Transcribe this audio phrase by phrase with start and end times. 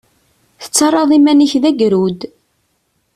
[0.63, 2.19] Tettarraḍ iman-ik d agrud.